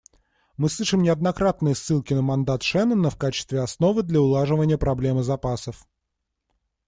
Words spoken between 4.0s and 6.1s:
для улаживания проблемы запасов.